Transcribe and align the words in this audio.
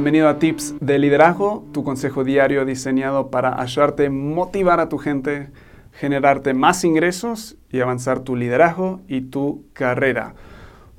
Bienvenido 0.00 0.30
a 0.30 0.38
Tips 0.38 0.76
de 0.80 0.98
Liderazgo, 0.98 1.66
tu 1.72 1.84
consejo 1.84 2.24
diario 2.24 2.64
diseñado 2.64 3.30
para 3.30 3.60
ayudarte 3.60 4.06
a 4.06 4.10
motivar 4.10 4.80
a 4.80 4.88
tu 4.88 4.96
gente, 4.96 5.50
generarte 5.92 6.54
más 6.54 6.84
ingresos 6.84 7.58
y 7.70 7.80
avanzar 7.80 8.20
tu 8.20 8.34
liderazgo 8.34 9.02
y 9.08 9.20
tu 9.20 9.66
carrera. 9.74 10.34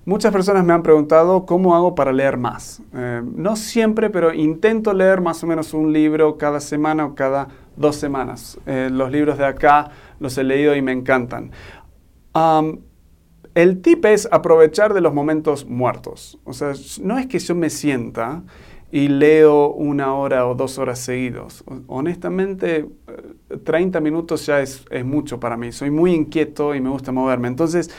Muchas 0.05 0.31
personas 0.31 0.63
me 0.65 0.73
han 0.73 0.83
preguntado 0.83 1.47
cómo 1.47 1.75
hago 1.75 1.95
para 1.95 2.13
leer 2.13 2.37
más. 2.37 2.83
Eh, 2.93 3.23
no 3.25 3.55
siempre, 3.55 4.11
pero 4.11 4.35
intento 4.35 4.93
leer 4.93 5.19
más 5.19 5.43
o 5.43 5.47
menos 5.47 5.73
un 5.73 5.91
libro 5.91 6.37
cada 6.37 6.59
semana 6.59 7.03
o 7.03 7.15
cada 7.15 7.47
dos 7.75 7.95
semanas. 7.95 8.59
Eh, 8.67 8.89
los 8.91 9.11
libros 9.11 9.39
de 9.39 9.47
acá 9.47 9.89
los 10.19 10.37
he 10.37 10.43
leído 10.43 10.75
y 10.75 10.83
me 10.83 10.91
encantan. 10.91 11.49
el 13.55 13.81
tip 13.81 14.05
es 14.05 14.29
aprovechar 14.31 14.93
de 14.93 15.01
los 15.01 15.11
momentos 15.11 15.65
muertos. 15.65 16.37
O 16.43 16.53
sea, 16.53 16.73
no 17.01 17.17
es 17.17 17.25
que 17.25 17.39
yo 17.39 17.55
me 17.55 17.71
sienta 17.71 18.43
y 18.91 19.07
leo 19.07 19.69
una 19.69 20.13
hora 20.13 20.47
o 20.47 20.55
dos 20.55 20.77
horas 20.77 20.99
seguidos. 20.99 21.63
Honestamente, 21.87 22.85
30 23.63 23.97
eh, 23.97 24.01
minutos 24.01 24.45
ya 24.45 24.61
es, 24.61 24.85
es 24.89 25.05
mucho 25.05 25.39
para 25.39 25.57
mí. 25.57 25.71
Soy 25.71 25.91
muy 25.91 26.13
inquieto 26.13 26.75
y 26.75 26.81
me 26.81 26.89
gusta 26.89 27.11
moverme. 27.11 27.47
Entonces, 27.47 27.89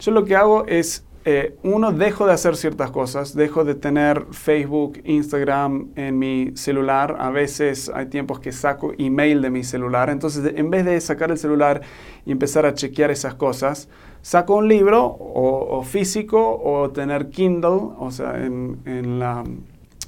yo 0.00 0.10
lo 0.10 0.24
que 0.24 0.36
hago 0.36 0.66
es 0.66 1.04
eh, 1.26 1.56
uno, 1.62 1.90
dejo 1.90 2.26
de 2.26 2.34
hacer 2.34 2.54
ciertas 2.54 2.90
cosas, 2.90 3.34
dejo 3.34 3.64
de 3.64 3.74
tener 3.74 4.26
Facebook, 4.32 5.00
Instagram 5.04 5.88
en 5.96 6.18
mi 6.18 6.54
celular. 6.54 7.16
A 7.18 7.30
veces 7.30 7.90
hay 7.94 8.06
tiempos 8.06 8.40
que 8.40 8.52
saco 8.52 8.92
email 8.98 9.40
de 9.40 9.48
mi 9.48 9.64
celular. 9.64 10.10
Entonces, 10.10 10.52
en 10.54 10.68
vez 10.68 10.84
de 10.84 11.00
sacar 11.00 11.30
el 11.30 11.38
celular 11.38 11.80
y 12.26 12.32
empezar 12.32 12.66
a 12.66 12.74
chequear 12.74 13.10
esas 13.10 13.34
cosas, 13.34 13.88
saco 14.20 14.56
un 14.56 14.68
libro 14.68 15.16
o, 15.18 15.82
físico 15.82 16.60
o 16.62 16.90
tener 16.90 17.30
Kindle, 17.30 17.92
o 17.98 18.10
sea, 18.10 18.44
en, 18.44 19.18
la, 19.18 19.44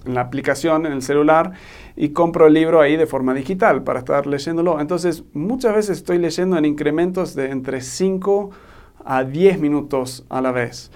en 0.07 0.15
la 0.15 0.23
aplicación, 0.23 0.87
en 0.87 0.93
el 0.93 1.03
celular, 1.03 1.53
y 1.97 2.11
compro 2.11 2.47
el 2.47 2.55
libro 2.55 2.81
ahí 2.81 2.97
de 2.97 3.07
forma 3.07 3.35
digital 3.35 3.83
para 3.83 4.01
estar 4.01 4.27
leyéndolo. 4.27 4.81
Entonces, 4.81 5.25
muchas 5.33 5.75
veces 5.75 5.99
estoy 5.99 6.19
leyendo 6.19 6.57
en 6.57 6.65
incrementos 6.65 7.35
de 7.35 7.51
entre 7.51 7.81
5 7.81 8.51
a 9.05 9.25
10 9.25 9.61
minutos 9.61 10.25
a 10.29 10.41
la 10.41 10.53
vez. 10.53 10.91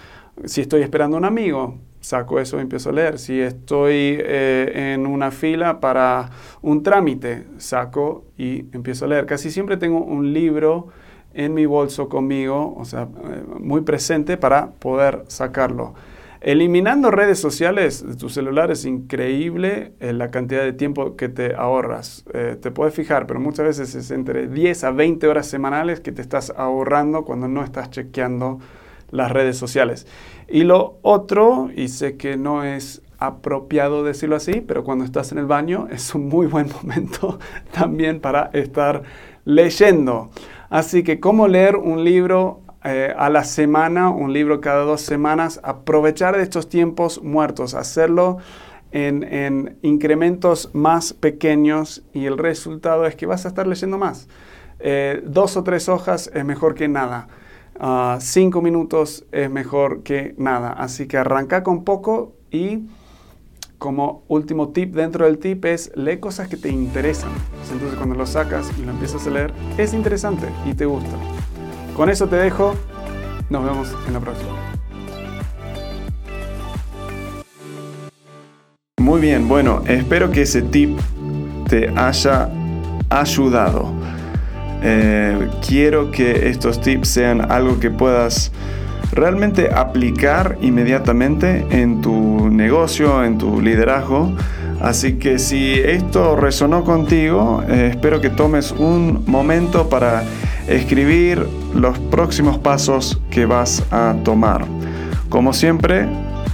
Si 0.45 0.61
estoy 0.61 0.83
esperando 0.83 1.17
a 1.17 1.19
un 1.19 1.25
amigo, 1.25 1.79
saco 2.01 2.41
eso 2.41 2.59
y 2.59 2.63
empiezo 2.63 2.91
a 2.91 2.93
leer. 2.93 3.19
Si 3.19 3.41
estoy 3.41 4.17
eh, 4.19 4.93
en 4.95 5.07
una 5.07 5.31
fila 5.31 5.81
para 5.81 6.31
un 6.63 6.83
trámite, 6.83 7.47
saco 7.59 8.25
y 8.37 8.67
empiezo 8.73 9.05
a 9.05 9.09
leer. 9.09 9.27
Casi 9.27 9.51
siempre 9.51 9.77
tengo 9.77 10.03
un 10.03 10.33
libro 10.33 10.89
en 11.35 11.55
mi 11.55 11.67
bolso 11.67 12.09
conmigo, 12.09 12.75
o 12.77 12.85
sea, 12.85 13.03
eh, 13.03 13.45
muy 13.61 13.83
presente 13.83 14.37
para 14.37 14.71
poder 14.73 15.25
sacarlo. 15.29 15.95
Eliminando 16.41 17.11
redes 17.11 17.39
sociales 17.39 18.07
de 18.07 18.17
tu 18.17 18.31
celular 18.31 18.71
es 18.71 18.87
increíble 18.87 19.93
eh, 20.01 20.15
la 20.15 20.31
cantidad 20.31 20.63
de 20.63 20.73
tiempo 20.73 21.15
que 21.15 21.29
te 21.29 21.55
ahorras. 21.55 22.25
Eh, 22.33 22.57
te 22.59 22.71
puedes 22.71 22.95
fijar, 22.95 23.27
pero 23.27 23.41
muchas 23.41 23.67
veces 23.67 23.95
es 23.95 24.11
entre 24.11 24.49
10 24.49 24.85
a 24.85 24.91
20 24.91 25.29
horas 25.29 25.47
semanales 25.47 26.01
que 26.01 26.13
te 26.13 26.23
estás 26.23 26.51
ahorrando 26.57 27.27
cuando 27.27 27.47
no 27.47 27.63
estás 27.63 27.91
chequeando 27.91 28.59
las 29.11 29.31
redes 29.31 29.59
sociales. 29.59 30.07
Y 30.49 30.65
lo 30.65 30.99
otro, 31.03 31.69
y 31.77 31.89
sé 31.89 32.17
que 32.17 32.39
no 32.39 32.65
es 32.65 33.03
apropiado 33.19 34.03
decirlo 34.03 34.37
así, 34.37 34.63
pero 34.63 34.83
cuando 34.83 35.05
estás 35.05 35.33
en 35.33 35.39
el 35.39 35.47
baño 35.47 35.89
es 35.91 36.15
un 36.15 36.27
muy 36.27 36.47
buen 36.47 36.71
momento 36.71 37.39
también 37.71 38.19
para 38.19 38.49
estar 38.55 39.03
leyendo. 39.45 40.31
Así 40.71 41.03
que 41.03 41.21
cómo 41.21 41.49
leer 41.49 41.77
un 41.77 42.03
libro 42.03 42.63
eh, 42.85 43.15
a 43.17 43.29
la 43.29 43.45
semana, 43.45 44.09
un 44.09 44.33
libro 44.33 44.61
cada 44.61 44.85
dos 44.85 45.03
semanas, 45.03 45.61
aprovechar 45.63 46.37
de 46.37 46.43
estos 46.43 46.69
tiempos 46.69 47.23
muertos, 47.23 47.75
hacerlo 47.75 48.39
en, 48.93 49.79
incrementos 49.83 50.71
más 50.73 51.13
pequeños 51.13 52.03
y 52.13 52.27
el 52.27 52.39
resultado 52.39 53.07
es 53.07 53.15
que 53.17 53.27
vas 53.27 53.45
a 53.45 53.49
estar 53.49 53.67
leyendo 53.67 53.99
más. 53.99 54.29
Eh, 54.79 55.23
dos 55.27 55.57
o 55.57 55.63
tres 55.63 55.89
hojas 55.89 56.31
es 56.33 56.45
mejor 56.45 56.75
que 56.75 56.89
nada. 56.89 57.29
Ah, 57.79 58.19
cinco 58.21 58.63
minutos 58.63 59.25
es 59.33 59.51
mejor 59.51 60.03
que 60.03 60.35
nada. 60.39 60.71
Así 60.73 61.07
que 61.07 61.19
arranca 61.19 61.63
con 61.63 61.85
poco 61.85 62.35
y 62.51 62.89
como 63.79 64.25
último 64.29 64.71
tip 64.71 64.95
dentro 64.95 65.25
del 65.25 65.39
tip 65.39 65.65
es 65.65 65.91
lee 65.97 66.19
cosas 66.19 66.49
que 66.49 66.57
te 66.57 66.69
interesan. 66.69 67.31
Entonces 67.73 67.97
cuando 67.97 68.15
lo 68.15 68.27
sacas 68.27 68.71
y 68.79 68.85
lo 68.85 68.93
empiezas 68.93 69.27
a 69.27 69.31
leer 69.31 69.53
es 69.79 69.95
interesante 69.95 70.47
y 70.67 70.75
te 70.75 70.85
gusta. 70.85 71.17
Con 72.01 72.09
eso 72.09 72.29
te 72.29 72.37
dejo. 72.37 72.75
Nos 73.51 73.63
vemos 73.63 73.95
en 74.07 74.15
la 74.15 74.21
próxima. 74.21 74.53
Muy 78.99 79.21
bien, 79.21 79.47
bueno, 79.47 79.83
espero 79.87 80.31
que 80.31 80.41
ese 80.41 80.63
tip 80.63 80.99
te 81.69 81.91
haya 81.95 82.49
ayudado. 83.11 83.93
Eh, 84.83 85.51
quiero 85.69 86.11
que 86.11 86.49
estos 86.49 86.81
tips 86.81 87.07
sean 87.07 87.53
algo 87.53 87.79
que 87.79 87.91
puedas 87.91 88.51
realmente 89.13 89.69
aplicar 89.71 90.57
inmediatamente 90.63 91.67
en 91.69 92.01
tu 92.01 92.49
negocio, 92.49 93.23
en 93.25 93.37
tu 93.37 93.61
liderazgo. 93.61 94.33
Así 94.81 95.19
que 95.19 95.39
si 95.39 95.75
esto 95.75 96.35
resonó 96.35 96.83
contigo, 96.83 97.63
eh, 97.69 97.89
espero 97.91 98.23
que 98.23 98.31
tomes 98.31 98.73
un 98.73 99.23
momento 99.27 99.91
para 99.91 100.25
escribir 100.71 101.47
los 101.75 101.99
próximos 101.99 102.59
pasos 102.59 103.21
que 103.31 103.47
vas 103.47 103.83
a 103.91 104.15
tomar. 104.25 104.65
Como 105.29 105.53
siempre, 105.53 106.09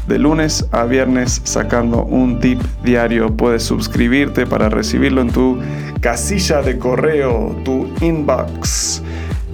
de 0.09 0.19
lunes 0.19 0.67
a 0.73 0.85
viernes 0.85 1.43
sacando 1.45 2.05
un 2.05 2.41
tip 2.41 2.61
diario. 2.83 3.37
Puedes 3.37 3.65
suscribirte 3.65 4.47
para 4.47 4.69
recibirlo 4.69 5.21
en 5.21 5.31
tu 5.31 5.59
casilla 6.01 6.63
de 6.63 6.79
correo, 6.79 7.57
tu 7.65 7.89
inbox, 8.01 9.03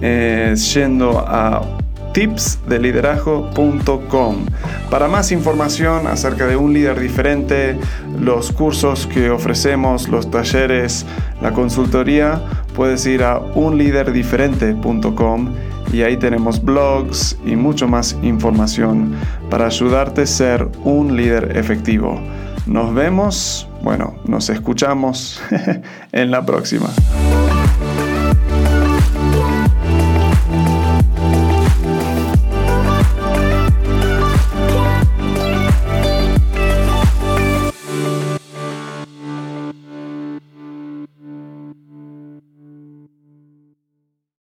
eh, 0.01 0.55
yendo 0.73 1.19
a 1.19 1.61
tipsdeliderazgo.com. 2.13 4.45
Para 4.89 5.07
más 5.07 5.31
información 5.31 6.07
acerca 6.07 6.45
de 6.45 6.55
un 6.55 6.73
líder 6.73 6.99
diferente, 6.99 7.77
los 8.19 8.51
cursos 8.51 9.07
que 9.07 9.31
ofrecemos, 9.31 10.07
los 10.07 10.29
talleres, 10.29 11.07
la 11.41 11.51
consultoría, 11.51 12.43
puedes 12.75 13.05
ir 13.05 13.23
a 13.23 13.39
unliderdiferente.com 13.39 15.53
y 15.91 16.01
ahí 16.01 16.17
tenemos 16.17 16.63
blogs 16.63 17.37
y 17.45 17.55
mucho 17.55 17.87
más 17.87 18.17
información 18.23 19.13
para 19.49 19.67
ayudarte 19.67 20.23
a 20.23 20.25
ser 20.25 20.67
un 20.83 21.15
líder 21.15 21.55
efectivo. 21.55 22.19
Nos 22.65 22.93
vemos, 22.93 23.69
bueno, 23.81 24.15
nos 24.25 24.49
escuchamos 24.49 25.41
en 26.11 26.31
la 26.31 26.45
próxima. 26.45 26.89